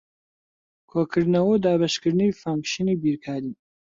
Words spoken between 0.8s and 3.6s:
کۆکردنەوە و دابەشکردن فانکشنی بیرکارین.